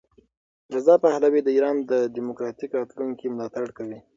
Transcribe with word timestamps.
رضا 0.75 0.95
پهلوي 1.05 1.41
د 1.43 1.49
ایران 1.55 1.77
د 1.91 1.93
دیموکراتیک 2.15 2.71
راتلونکي 2.79 3.25
ملاتړ 3.29 3.65
کوي. 3.77 3.99